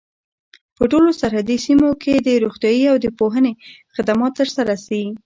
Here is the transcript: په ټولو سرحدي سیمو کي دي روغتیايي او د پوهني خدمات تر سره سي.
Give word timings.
په 0.77 0.83
ټولو 0.91 1.09
سرحدي 1.19 1.57
سیمو 1.65 1.89
کي 2.03 2.13
دي 2.25 2.35
روغتیايي 2.43 2.85
او 2.91 2.97
د 3.03 3.07
پوهني 3.19 3.53
خدمات 3.95 4.31
تر 4.39 4.47
سره 4.55 4.73
سي. 4.85 5.01